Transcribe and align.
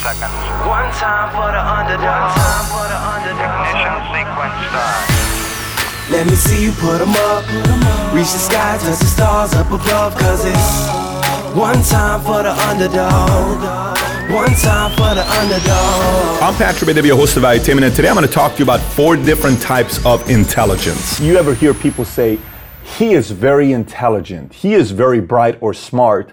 seconds. 0.00 0.32
One 0.64 0.88
time 0.96 1.28
for 1.36 1.48
the 1.52 1.60
underdog. 1.60 2.32
One 2.32 2.40
time 2.40 2.66
for 2.72 2.84
the 2.88 2.98
underdog. 3.14 3.68
Ignition 3.68 3.96
sequence 4.16 4.56
start. 4.72 5.04
Let 6.10 6.24
me 6.26 6.36
see 6.36 6.64
you 6.64 6.72
put 6.72 7.00
'em 7.00 7.14
up. 7.30 7.44
Reach 8.12 8.32
the 8.32 8.42
sky, 8.48 8.78
touch 8.82 8.98
the 8.98 9.06
stars 9.06 9.52
up 9.54 9.70
above. 9.70 10.16
Cause 10.16 10.44
it's 10.44 10.70
one 11.54 11.82
time 11.84 12.20
for 12.22 12.42
the 12.42 12.54
underdog. 12.68 13.60
One 14.30 14.54
time 14.54 14.90
for 14.92 15.12
the 15.14 15.26
underdog. 15.38 16.42
I'm 16.42 16.54
Patrick 16.54 16.86
Bet-David, 16.86 17.10
host 17.10 17.36
of 17.36 17.42
Valuetainment, 17.42 17.84
and 17.84 17.94
today 17.94 18.08
I'm 18.08 18.14
going 18.14 18.26
to 18.26 18.32
talk 18.32 18.52
to 18.52 18.58
you 18.58 18.64
about 18.64 18.80
four 18.80 19.16
different 19.16 19.60
types 19.60 20.04
of 20.06 20.30
intelligence. 20.30 21.18
You 21.20 21.36
ever 21.36 21.52
hear 21.52 21.74
people 21.74 22.04
say, 22.04 22.38
he 22.84 23.14
is 23.14 23.32
very 23.32 23.72
intelligent, 23.72 24.52
he 24.52 24.74
is 24.74 24.92
very 24.92 25.20
bright 25.20 25.58
or 25.60 25.74
smart, 25.74 26.30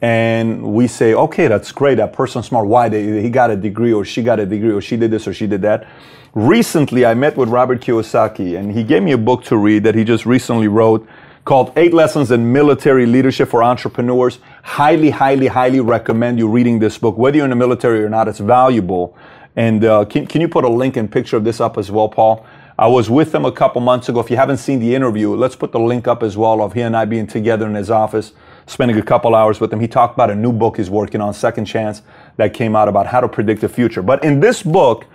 and 0.00 0.62
we 0.62 0.86
say, 0.86 1.14
okay, 1.14 1.48
that's 1.48 1.72
great, 1.72 1.96
that 1.96 2.12
person's 2.12 2.46
smart. 2.46 2.66
Why? 2.66 2.88
They, 2.88 3.22
he 3.22 3.30
got 3.30 3.50
a 3.50 3.56
degree, 3.56 3.92
or 3.92 4.04
she 4.04 4.22
got 4.22 4.38
a 4.38 4.46
degree, 4.46 4.72
or 4.72 4.80
she 4.80 4.96
did 4.96 5.10
this, 5.10 5.26
or 5.26 5.32
she 5.32 5.46
did 5.46 5.62
that. 5.62 5.86
Recently, 6.34 7.06
I 7.06 7.14
met 7.14 7.36
with 7.36 7.48
Robert 7.48 7.80
Kiyosaki, 7.80 8.58
and 8.58 8.72
he 8.72 8.84
gave 8.84 9.02
me 9.02 9.12
a 9.12 9.18
book 9.18 9.44
to 9.44 9.56
read 9.56 9.84
that 9.84 9.94
he 9.94 10.04
just 10.04 10.26
recently 10.26 10.68
wrote 10.68 11.08
called 11.46 11.72
Eight 11.76 11.94
Lessons 11.94 12.32
in 12.32 12.52
Military 12.52 13.06
Leadership 13.06 13.48
for 13.48 13.62
Entrepreneurs. 13.62 14.40
Highly, 14.64 15.10
highly, 15.10 15.46
highly 15.46 15.78
recommend 15.78 16.38
you 16.38 16.48
reading 16.48 16.80
this 16.80 16.98
book, 16.98 17.16
whether 17.16 17.36
you're 17.36 17.46
in 17.46 17.50
the 17.50 17.56
military 17.56 18.02
or 18.02 18.08
not. 18.08 18.26
It's 18.26 18.40
valuable. 18.40 19.16
And 19.54 19.84
uh, 19.84 20.04
can, 20.06 20.26
can 20.26 20.40
you 20.40 20.48
put 20.48 20.64
a 20.64 20.68
link 20.68 20.96
and 20.96 21.10
picture 21.10 21.36
of 21.36 21.44
this 21.44 21.60
up 21.60 21.78
as 21.78 21.88
well, 21.88 22.08
Paul? 22.08 22.44
I 22.78 22.88
was 22.88 23.08
with 23.08 23.32
him 23.34 23.44
a 23.44 23.52
couple 23.52 23.80
months 23.80 24.08
ago. 24.08 24.20
If 24.20 24.28
you 24.28 24.36
haven't 24.36 24.58
seen 24.58 24.80
the 24.80 24.94
interview, 24.94 25.34
let's 25.34 25.56
put 25.56 25.70
the 25.70 25.78
link 25.78 26.08
up 26.08 26.22
as 26.22 26.36
well 26.36 26.60
of 26.60 26.74
he 26.74 26.80
and 26.80 26.96
I 26.96 27.04
being 27.04 27.28
together 27.28 27.66
in 27.66 27.74
his 27.74 27.90
office, 27.90 28.32
spending 28.66 28.98
a 28.98 29.02
couple 29.02 29.34
hours 29.34 29.60
with 29.60 29.72
him. 29.72 29.80
He 29.80 29.88
talked 29.88 30.14
about 30.14 30.30
a 30.30 30.34
new 30.34 30.52
book 30.52 30.76
he's 30.76 30.90
working 30.90 31.20
on, 31.20 31.32
Second 31.32 31.64
Chance, 31.66 32.02
that 32.36 32.52
came 32.52 32.74
out 32.74 32.88
about 32.88 33.06
how 33.06 33.20
to 33.20 33.28
predict 33.28 33.60
the 33.60 33.68
future. 33.68 34.02
But 34.02 34.24
in 34.24 34.40
this 34.40 34.62
book, 34.62 35.06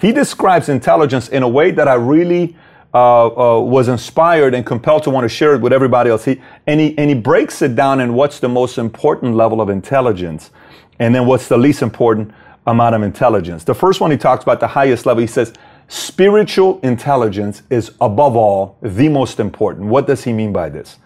he 0.00 0.12
describes 0.12 0.68
intelligence 0.68 1.28
in 1.28 1.42
a 1.42 1.48
way 1.48 1.70
that 1.72 1.88
I 1.88 1.94
really 1.94 2.56
uh, 2.94 3.26
uh, 3.26 3.60
was 3.60 3.88
inspired 3.88 4.54
and 4.54 4.64
compelled 4.64 5.02
to 5.04 5.10
want 5.10 5.24
to 5.24 5.28
share 5.28 5.54
it 5.54 5.60
with 5.60 5.72
everybody 5.72 6.10
else. 6.10 6.24
He, 6.24 6.40
and, 6.66 6.80
he, 6.80 6.96
and 6.96 7.10
he 7.10 7.14
breaks 7.14 7.62
it 7.62 7.74
down 7.74 8.00
in 8.00 8.14
what's 8.14 8.40
the 8.40 8.48
most 8.48 8.78
important 8.78 9.34
level 9.34 9.60
of 9.60 9.68
intelligence, 9.68 10.50
and 10.98 11.14
then 11.14 11.26
what's 11.26 11.48
the 11.48 11.58
least 11.58 11.82
important 11.82 12.32
amount 12.66 12.94
of 12.94 13.02
intelligence. 13.02 13.64
The 13.64 13.74
first 13.74 14.00
one 14.00 14.10
he 14.10 14.16
talks 14.16 14.42
about 14.42 14.60
the 14.60 14.68
highest 14.68 15.06
level. 15.06 15.20
He 15.20 15.26
says 15.26 15.54
spiritual 15.88 16.80
intelligence 16.82 17.62
is 17.70 17.92
above 18.00 18.36
all 18.36 18.76
the 18.82 19.08
most 19.08 19.40
important. 19.40 19.86
What 19.86 20.06
does 20.06 20.24
he 20.24 20.32
mean 20.32 20.52
by 20.52 20.68
this? 20.68 20.98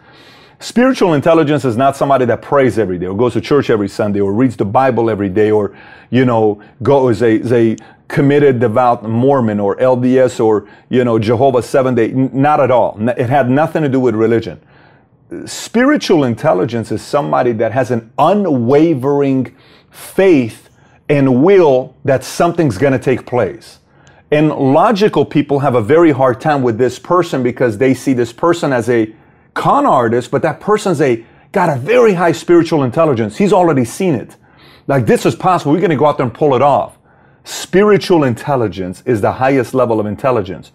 Spiritual 0.63 1.15
intelligence 1.15 1.65
is 1.65 1.77
not 1.77 1.97
somebody 1.97 2.25
that 2.25 2.41
prays 2.41 2.79
every 2.79 2.97
day 2.97 3.07
or 3.07 3.17
goes 3.17 3.33
to 3.33 3.41
church 3.41 3.69
every 3.69 3.89
Sunday 3.89 4.21
or 4.21 4.33
reads 4.33 4.57
the 4.57 4.65
Bible 4.65 5.11
every 5.11 5.29
day 5.29 5.51
or, 5.51 5.77
you 6.11 6.25
know, 6.25 6.63
goes 6.85 7.21
a, 7.21 7.41
is 7.41 7.51
a 7.51 7.77
committed 8.07 8.61
devout 8.61 9.03
Mormon 9.03 9.59
or 9.59 9.75
LDS 9.79 10.39
or, 10.39 10.69
you 10.89 11.03
know, 11.03 11.19
Jehovah 11.19 11.65
seven 11.65 11.97
day. 11.97 12.13
Not 12.13 12.61
at 12.61 12.71
all. 12.71 12.97
It 13.09 13.29
had 13.29 13.51
nothing 13.51 13.83
to 13.83 13.89
do 13.89 13.99
with 13.99 14.15
religion. 14.15 14.61
Spiritual 15.47 16.23
intelligence 16.23 16.93
is 16.93 17.03
somebody 17.03 17.51
that 17.55 17.73
has 17.73 17.91
an 17.91 18.13
unwavering 18.17 19.57
faith 19.91 20.71
and 21.09 21.43
will 21.43 21.97
that 22.05 22.23
something's 22.23 22.79
going 22.79 22.93
to 22.93 23.01
take 23.01 23.27
place. 23.27 23.81
And 24.31 24.51
logical 24.51 25.25
people 25.25 25.59
have 25.59 25.75
a 25.75 25.83
very 25.83 26.13
hard 26.13 26.41
time 26.41 26.63
with 26.63 26.79
this 26.79 27.01
person 27.01 27.43
because 27.43 27.79
they 27.79 27.95
see 27.95 28.13
this 28.13 28.33
person 28.33 28.73
as 28.73 28.89
a 28.89 29.13
con 29.55 29.87
artist, 29.87 30.31
but 30.31 30.43
that 30.43 30.61
person's 30.61 31.01
a 31.01 31.25
got 31.53 31.69
a 31.69 31.79
very 31.79 32.15
high 32.15 32.33
spiritual 32.33 32.83
intelligence. 32.83 33.37
He's 33.37 33.53
already 33.53 33.85
seen 33.85 34.15
it. 34.15 34.37
Like 34.87 35.07
this 35.07 35.27
is 35.27 35.37
possible. 35.37 35.73
We're 35.73 35.81
going 35.81 35.91
to 35.91 35.97
go 35.97 36.07
out 36.07 36.17
there 36.17 36.27
and 36.27 36.35
pull 36.35 36.55
it 36.55 36.63
off. 36.63 36.99
Spiritual 37.45 38.25
intelligence 38.25 39.03
is 39.05 39.21
the 39.21 39.33
highest 39.33 39.75
level 39.75 40.01
of 40.01 40.07
intelligence. 40.07 40.73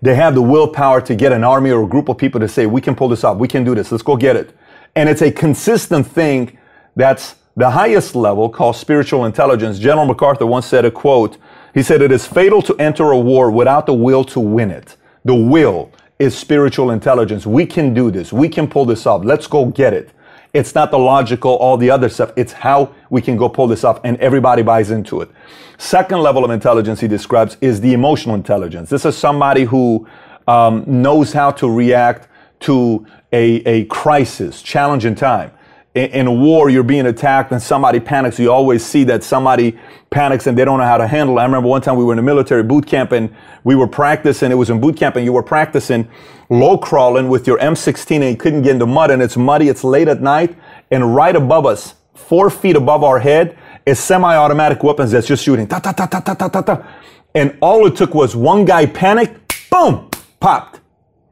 They 0.00 0.14
have 0.14 0.34
the 0.34 0.42
willpower 0.42 1.00
to 1.02 1.14
get 1.16 1.32
an 1.32 1.42
army 1.42 1.70
or 1.70 1.82
a 1.82 1.86
group 1.88 2.08
of 2.08 2.18
people 2.18 2.40
to 2.40 2.48
say, 2.48 2.66
we 2.66 2.80
can 2.80 2.94
pull 2.94 3.08
this 3.08 3.24
off. 3.24 3.38
We 3.38 3.48
can 3.48 3.64
do 3.64 3.74
this. 3.74 3.90
Let's 3.90 4.04
go 4.04 4.16
get 4.16 4.36
it. 4.36 4.56
And 4.94 5.08
it's 5.08 5.22
a 5.22 5.32
consistent 5.32 6.06
thing 6.06 6.56
that's 6.94 7.34
the 7.56 7.70
highest 7.70 8.14
level 8.14 8.48
called 8.48 8.76
spiritual 8.76 9.24
intelligence. 9.24 9.78
General 9.78 10.06
MacArthur 10.06 10.46
once 10.46 10.66
said 10.66 10.84
a 10.84 10.90
quote. 10.90 11.36
He 11.74 11.82
said, 11.82 12.00
it 12.02 12.12
is 12.12 12.26
fatal 12.26 12.62
to 12.62 12.76
enter 12.76 13.10
a 13.10 13.18
war 13.18 13.50
without 13.50 13.86
the 13.86 13.94
will 13.94 14.22
to 14.24 14.38
win 14.40 14.70
it. 14.70 14.96
The 15.24 15.34
will 15.34 15.90
is 16.18 16.36
spiritual 16.36 16.90
intelligence. 16.90 17.46
We 17.46 17.66
can 17.66 17.94
do 17.94 18.10
this. 18.10 18.32
We 18.32 18.48
can 18.48 18.68
pull 18.68 18.84
this 18.84 19.06
off. 19.06 19.24
Let's 19.24 19.46
go 19.46 19.66
get 19.66 19.94
it. 19.94 20.10
It's 20.52 20.74
not 20.74 20.90
the 20.90 20.98
logical, 20.98 21.56
all 21.56 21.76
the 21.76 21.90
other 21.90 22.08
stuff. 22.08 22.32
It's 22.36 22.52
how 22.52 22.94
we 23.10 23.20
can 23.20 23.36
go 23.36 23.48
pull 23.48 23.66
this 23.66 23.84
off 23.84 24.00
and 24.02 24.16
everybody 24.18 24.62
buys 24.62 24.90
into 24.90 25.20
it. 25.20 25.30
Second 25.76 26.20
level 26.20 26.44
of 26.44 26.50
intelligence 26.50 27.00
he 27.00 27.08
describes 27.08 27.56
is 27.60 27.80
the 27.80 27.92
emotional 27.92 28.34
intelligence. 28.34 28.90
This 28.90 29.04
is 29.04 29.16
somebody 29.16 29.64
who 29.64 30.08
um, 30.48 30.84
knows 30.86 31.32
how 31.32 31.50
to 31.52 31.70
react 31.70 32.28
to 32.60 33.06
a, 33.32 33.56
a 33.66 33.84
crisis, 33.84 34.62
challenge 34.62 35.04
in 35.04 35.14
time 35.14 35.52
in 35.94 36.26
a 36.26 36.32
war, 36.32 36.70
you're 36.70 36.82
being 36.82 37.06
attacked 37.06 37.50
and 37.50 37.60
somebody 37.60 37.98
panics. 37.98 38.38
You 38.38 38.52
always 38.52 38.84
see 38.84 39.04
that 39.04 39.24
somebody 39.24 39.78
panics 40.10 40.46
and 40.46 40.56
they 40.56 40.64
don't 40.64 40.78
know 40.78 40.84
how 40.84 40.98
to 40.98 41.06
handle 41.06 41.38
it. 41.38 41.40
I 41.40 41.44
remember 41.44 41.68
one 41.68 41.80
time 41.80 41.96
we 41.96 42.04
were 42.04 42.12
in 42.12 42.18
a 42.18 42.22
military 42.22 42.62
boot 42.62 42.86
camp 42.86 43.10
and 43.12 43.34
we 43.64 43.74
were 43.74 43.86
practicing. 43.86 44.50
It 44.50 44.56
was 44.56 44.70
in 44.70 44.80
boot 44.80 44.96
camp 44.96 45.16
and 45.16 45.24
you 45.24 45.32
were 45.32 45.42
practicing 45.42 46.08
low 46.50 46.78
crawling 46.78 47.28
with 47.28 47.46
your 47.46 47.58
M16 47.58 48.16
and 48.16 48.24
you 48.30 48.36
couldn't 48.36 48.62
get 48.62 48.72
in 48.72 48.78
the 48.78 48.86
mud 48.86 49.10
and 49.10 49.22
it's 49.22 49.36
muddy. 49.36 49.68
It's 49.68 49.82
late 49.82 50.08
at 50.08 50.20
night 50.20 50.56
and 50.90 51.14
right 51.16 51.34
above 51.34 51.66
us, 51.66 51.94
four 52.14 52.50
feet 52.50 52.76
above 52.76 53.02
our 53.02 53.18
head, 53.18 53.58
is 53.86 53.98
semi-automatic 53.98 54.82
weapons 54.82 55.10
that's 55.10 55.26
just 55.26 55.42
shooting. 55.42 55.66
Ta, 55.66 55.78
ta, 55.78 55.92
ta, 55.92 56.06
ta, 56.06 56.20
ta, 56.20 56.34
ta, 56.34 56.48
ta, 56.48 56.60
ta. 56.60 56.86
And 57.34 57.56
all 57.60 57.86
it 57.86 57.96
took 57.96 58.14
was 58.14 58.36
one 58.36 58.66
guy 58.66 58.84
panicked, 58.84 59.70
boom, 59.70 60.10
popped. 60.38 60.80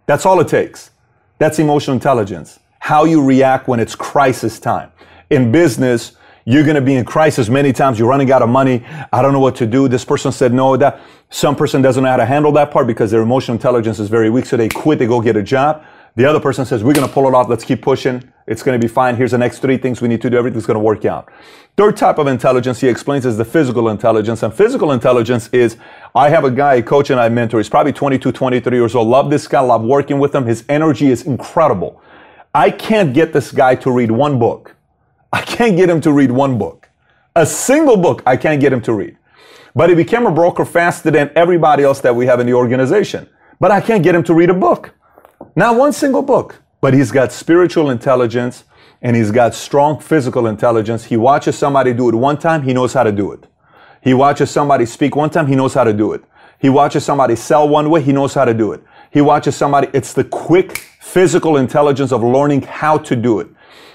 That's 0.06 0.24
all 0.24 0.40
it 0.40 0.48
takes. 0.48 0.90
That's 1.38 1.58
emotional 1.58 1.94
intelligence 1.94 2.58
how 2.86 3.02
you 3.02 3.20
react 3.20 3.66
when 3.66 3.80
it's 3.80 3.96
crisis 3.96 4.60
time. 4.60 4.92
In 5.30 5.50
business, 5.50 6.12
you're 6.44 6.62
going 6.62 6.76
to 6.76 6.80
be 6.80 6.94
in 6.94 7.04
crisis 7.04 7.48
many 7.48 7.72
times. 7.72 7.98
You're 7.98 8.08
running 8.08 8.30
out 8.30 8.42
of 8.42 8.48
money. 8.48 8.86
I 9.12 9.22
don't 9.22 9.32
know 9.32 9.40
what 9.40 9.56
to 9.56 9.66
do. 9.66 9.88
This 9.88 10.04
person 10.04 10.30
said 10.30 10.54
no. 10.54 10.76
That 10.76 11.00
some 11.28 11.56
person 11.56 11.82
doesn't 11.82 12.04
know 12.04 12.10
how 12.10 12.16
to 12.16 12.24
handle 12.24 12.52
that 12.52 12.70
part 12.70 12.86
because 12.86 13.10
their 13.10 13.22
emotional 13.22 13.56
intelligence 13.56 13.98
is 13.98 14.08
very 14.08 14.30
weak. 14.30 14.46
So 14.46 14.56
they 14.56 14.68
quit. 14.68 15.00
They 15.00 15.08
go 15.08 15.20
get 15.20 15.34
a 15.34 15.42
job. 15.42 15.84
The 16.14 16.26
other 16.26 16.38
person 16.38 16.64
says, 16.64 16.84
we're 16.84 16.94
going 16.94 17.08
to 17.08 17.12
pull 17.12 17.26
it 17.26 17.34
off. 17.34 17.48
Let's 17.48 17.64
keep 17.64 17.82
pushing. 17.82 18.32
It's 18.46 18.62
going 18.62 18.80
to 18.80 18.86
be 18.86 18.88
fine. 18.88 19.16
Here's 19.16 19.32
the 19.32 19.38
next 19.38 19.58
three 19.58 19.78
things 19.78 20.00
we 20.00 20.06
need 20.06 20.22
to 20.22 20.30
do. 20.30 20.36
Everything's 20.36 20.64
going 20.64 20.76
to 20.76 20.80
work 20.80 21.04
out. 21.04 21.28
Third 21.76 21.96
type 21.96 22.18
of 22.18 22.28
intelligence 22.28 22.80
he 22.80 22.88
explains 22.88 23.26
is 23.26 23.36
the 23.36 23.44
physical 23.44 23.88
intelligence. 23.88 24.44
And 24.44 24.54
physical 24.54 24.92
intelligence 24.92 25.48
is, 25.52 25.76
I 26.14 26.28
have 26.28 26.44
a 26.44 26.52
guy, 26.52 26.74
a 26.74 26.82
coach 26.84 27.10
and 27.10 27.18
I 27.18 27.30
mentor. 27.30 27.58
He's 27.58 27.68
probably 27.68 27.92
22, 27.92 28.30
23 28.30 28.78
years 28.78 28.94
old. 28.94 29.08
Love 29.08 29.28
this 29.28 29.48
guy. 29.48 29.58
Love 29.58 29.82
working 29.82 30.20
with 30.20 30.32
him. 30.32 30.46
His 30.46 30.64
energy 30.68 31.08
is 31.08 31.22
incredible. 31.22 32.00
I 32.56 32.70
can't 32.70 33.12
get 33.12 33.34
this 33.34 33.52
guy 33.52 33.74
to 33.74 33.90
read 33.90 34.10
one 34.10 34.38
book. 34.38 34.76
I 35.30 35.42
can't 35.42 35.76
get 35.76 35.90
him 35.90 36.00
to 36.00 36.10
read 36.10 36.30
one 36.30 36.56
book. 36.56 36.88
A 37.34 37.44
single 37.44 37.98
book, 37.98 38.22
I 38.24 38.38
can't 38.38 38.62
get 38.62 38.72
him 38.72 38.80
to 38.88 38.94
read. 38.94 39.18
But 39.74 39.90
he 39.90 39.94
became 39.94 40.24
a 40.24 40.30
broker 40.30 40.64
faster 40.64 41.10
than 41.10 41.30
everybody 41.36 41.82
else 41.82 42.00
that 42.00 42.16
we 42.16 42.24
have 42.24 42.40
in 42.40 42.46
the 42.46 42.54
organization. 42.54 43.28
But 43.60 43.72
I 43.72 43.82
can't 43.82 44.02
get 44.02 44.14
him 44.14 44.24
to 44.24 44.32
read 44.32 44.48
a 44.48 44.54
book. 44.54 44.94
Not 45.54 45.76
one 45.76 45.92
single 45.92 46.22
book. 46.22 46.62
But 46.80 46.94
he's 46.94 47.12
got 47.12 47.30
spiritual 47.30 47.90
intelligence 47.90 48.64
and 49.02 49.14
he's 49.14 49.30
got 49.30 49.52
strong 49.52 50.00
physical 50.00 50.46
intelligence. 50.46 51.04
He 51.04 51.18
watches 51.18 51.58
somebody 51.58 51.92
do 51.92 52.08
it 52.08 52.14
one 52.14 52.38
time, 52.38 52.62
he 52.62 52.72
knows 52.72 52.94
how 52.94 53.02
to 53.02 53.12
do 53.12 53.32
it. 53.32 53.44
He 54.00 54.14
watches 54.14 54.50
somebody 54.50 54.86
speak 54.86 55.14
one 55.14 55.28
time, 55.28 55.46
he 55.46 55.56
knows 55.56 55.74
how 55.74 55.84
to 55.84 55.92
do 55.92 56.14
it. 56.14 56.24
He 56.58 56.70
watches 56.70 57.04
somebody 57.04 57.36
sell 57.36 57.68
one 57.68 57.90
way, 57.90 58.00
he 58.00 58.12
knows 58.12 58.32
how 58.32 58.46
to 58.46 58.54
do 58.54 58.72
it. 58.72 58.82
He 59.16 59.22
watches 59.22 59.56
somebody, 59.56 59.88
it's 59.94 60.12
the 60.12 60.24
quick 60.24 60.76
physical 61.00 61.56
intelligence 61.56 62.12
of 62.12 62.22
learning 62.22 62.60
how 62.60 62.98
to 62.98 63.16
do 63.16 63.40
it. 63.40 63.48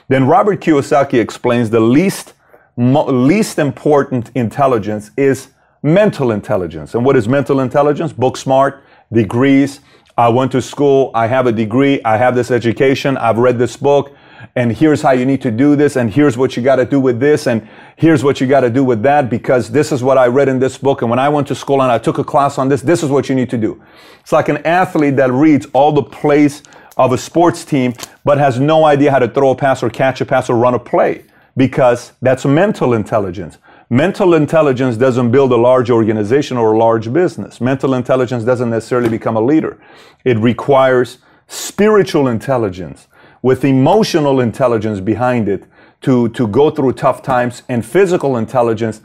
Then 0.08 0.26
Robert 0.26 0.62
Kiyosaki 0.62 1.20
explains 1.20 1.70
the 1.70 1.80
least, 1.80 2.34
mo- 2.76 3.06
least 3.06 3.60
important 3.60 4.32
intelligence 4.34 5.12
is 5.16 5.50
mental 5.84 6.32
intelligence. 6.32 6.96
And 6.96 7.06
what 7.06 7.16
is 7.16 7.28
mental 7.28 7.60
intelligence? 7.60 8.12
Book 8.12 8.36
smart, 8.36 8.84
degrees. 9.14 9.82
I 10.18 10.28
went 10.30 10.52
to 10.54 10.62
school. 10.62 11.12
I 11.14 11.28
have 11.28 11.46
a 11.46 11.52
degree. 11.52 12.02
I 12.04 12.18
have 12.18 12.34
this 12.34 12.50
education. 12.50 13.16
I've 13.16 13.38
read 13.38 13.60
this 13.60 13.78
book 13.78 14.16
and 14.56 14.72
here's 14.72 15.02
how 15.02 15.12
you 15.12 15.26
need 15.26 15.42
to 15.42 15.52
do 15.52 15.76
this, 15.76 15.96
and 15.96 16.12
here's 16.12 16.38
what 16.38 16.56
you 16.56 16.64
got 16.64 16.78
to 16.78 16.86
do 16.86 17.00
with 17.00 17.20
this, 17.20 17.48
and 17.48 17.68
here's 17.96 18.24
what 18.24 18.42
you 18.42 18.48
got 18.48 18.62
to 18.62 18.70
do 18.70 18.84
with 18.84 19.02
that, 19.04 19.30
because 19.30 19.70
this 19.70 19.92
is 19.92 20.04
what 20.04 20.18
I 20.18 20.28
read 20.28 20.48
in 20.48 20.60
this 20.60 20.78
book, 20.78 21.02
and 21.02 21.10
when 21.10 21.20
I 21.20 21.30
went 21.30 21.48
to 21.48 21.56
school 21.56 21.82
and 21.82 21.92
I 21.92 21.98
took 21.98 22.18
a 22.18 22.24
class 22.24 22.58
on 22.58 22.70
this, 22.70 22.82
this 22.82 23.04
is 23.04 23.10
what 23.10 23.30
you 23.30 23.36
need 23.36 23.50
to 23.50 23.58
do. 23.58 23.82
It's 24.22 24.32
like 24.32 24.50
an 24.50 24.58
athlete 24.66 25.16
that 25.18 25.32
reads 25.32 25.68
all 25.74 25.92
the 25.92 26.04
plays 26.04 26.64
of 26.98 27.14
a 27.14 27.18
sports 27.18 27.66
team, 27.66 27.94
but 28.24 28.38
has 28.38 28.60
no 28.60 28.86
idea 28.86 29.12
how 29.12 29.20
to 29.20 29.28
throw 29.28 29.52
a 29.52 29.56
pass 29.56 29.82
or 29.82 29.90
catch 29.90 30.22
a 30.22 30.26
pass 30.26 30.50
or 30.50 30.56
run 30.56 30.74
a 30.74 30.80
play, 30.80 31.26
because 31.58 32.14
that's 32.22 32.46
mental 32.46 32.94
intelligence. 32.94 33.58
Mental 33.90 34.36
intelligence 34.36 34.96
doesn't 34.96 35.32
build 35.32 35.52
a 35.52 35.58
large 35.58 35.90
organization 35.90 36.56
or 36.56 36.72
a 36.72 36.78
large 36.78 37.12
business. 37.12 37.60
Mental 37.60 37.94
intelligence 37.94 38.46
doesn't 38.46 38.70
necessarily 38.70 39.10
become 39.10 39.36
a 39.36 39.42
leader. 39.42 39.78
It 40.24 40.38
requires 40.38 41.18
spiritual 41.48 42.30
intelligence 42.30 43.08
with 43.42 43.66
emotional 43.66 44.40
intelligence 44.40 45.00
behind 45.00 45.50
it 45.50 45.66
to, 46.02 46.30
to 46.30 46.48
go 46.48 46.72
through 46.72 46.94
tough 46.94 47.22
times, 47.22 47.64
and 47.70 47.86
physical 47.86 48.38
intelligence, 48.38 49.02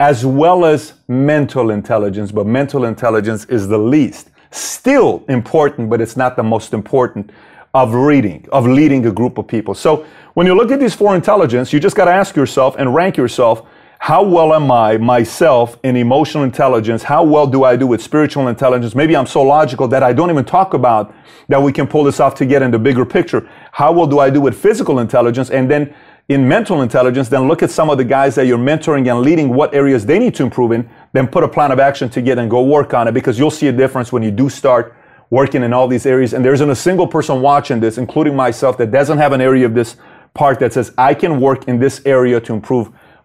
as 0.00 0.26
well 0.26 0.64
as 0.64 0.94
mental 1.08 1.70
intelligence. 1.70 2.32
But 2.32 2.46
mental 2.46 2.84
intelligence 2.84 3.44
is 3.46 3.68
the 3.68 3.78
least. 3.78 4.30
Still 4.50 5.24
important, 5.28 5.88
but 5.88 6.00
it's 6.00 6.16
not 6.16 6.36
the 6.36 6.42
most 6.42 6.72
important 6.72 7.30
of 7.72 7.94
reading, 7.94 8.48
of 8.50 8.66
leading 8.66 9.06
a 9.06 9.12
group 9.12 9.38
of 9.38 9.46
people. 9.46 9.74
So 9.74 10.04
when 10.34 10.46
you 10.46 10.54
look 10.54 10.72
at 10.72 10.80
these 10.80 10.94
four 10.94 11.14
intelligence, 11.14 11.72
you 11.72 11.78
just 11.78 11.94
got 11.94 12.06
to 12.06 12.10
ask 12.10 12.34
yourself 12.34 12.74
and 12.78 12.92
rank 12.92 13.16
yourself 13.16 13.68
how 14.02 14.22
well 14.22 14.54
am 14.54 14.70
I 14.72 14.96
myself 14.96 15.78
in 15.82 15.94
emotional 15.94 16.42
intelligence? 16.42 17.02
How 17.02 17.22
well 17.22 17.46
do 17.46 17.64
I 17.64 17.76
do 17.76 17.86
with 17.86 18.02
spiritual 18.02 18.48
intelligence? 18.48 18.94
Maybe 18.94 19.14
I'm 19.14 19.26
so 19.26 19.42
logical 19.42 19.86
that 19.88 20.02
I 20.02 20.14
don't 20.14 20.30
even 20.30 20.46
talk 20.46 20.72
about 20.72 21.14
that 21.50 21.60
we 21.62 21.70
can 21.70 21.86
pull 21.86 22.04
this 22.04 22.18
off 22.18 22.34
to 22.36 22.46
get 22.46 22.62
in 22.62 22.70
the 22.70 22.78
bigger 22.78 23.04
picture. 23.04 23.46
How 23.72 23.92
well 23.92 24.06
do 24.06 24.18
I 24.18 24.30
do 24.30 24.40
with 24.40 24.56
physical 24.58 25.00
intelligence? 25.00 25.50
And 25.50 25.70
then 25.70 25.94
in 26.30 26.48
mental 26.48 26.80
intelligence, 26.80 27.28
then 27.28 27.46
look 27.46 27.62
at 27.62 27.70
some 27.70 27.90
of 27.90 27.98
the 27.98 28.04
guys 28.04 28.34
that 28.36 28.46
you're 28.46 28.56
mentoring 28.56 29.06
and 29.10 29.20
leading, 29.20 29.50
what 29.50 29.74
areas 29.74 30.06
they 30.06 30.18
need 30.18 30.34
to 30.36 30.44
improve 30.44 30.72
in, 30.72 30.88
then 31.12 31.28
put 31.28 31.44
a 31.44 31.48
plan 31.48 31.70
of 31.70 31.78
action 31.78 32.08
to 32.08 32.22
get 32.22 32.38
and 32.38 32.50
go 32.50 32.62
work 32.62 32.94
on 32.94 33.06
it 33.06 33.12
because 33.12 33.38
you'll 33.38 33.50
see 33.50 33.68
a 33.68 33.72
difference 33.72 34.10
when 34.10 34.22
you 34.22 34.30
do 34.30 34.48
start 34.48 34.96
working 35.28 35.62
in 35.62 35.74
all 35.74 35.86
these 35.86 36.06
areas. 36.06 36.32
And 36.32 36.42
there 36.42 36.54
isn't 36.54 36.70
a 36.70 36.74
single 36.74 37.06
person 37.06 37.42
watching 37.42 37.80
this, 37.80 37.98
including 37.98 38.34
myself, 38.34 38.78
that 38.78 38.92
doesn't 38.92 39.18
have 39.18 39.32
an 39.32 39.42
area 39.42 39.66
of 39.66 39.74
this 39.74 39.96
part 40.32 40.58
that 40.60 40.72
says, 40.72 40.90
I 40.96 41.12
can 41.12 41.38
work 41.38 41.68
in 41.68 41.78
this 41.78 42.00
area 42.06 42.40
to 42.40 42.54
improve 42.54 42.90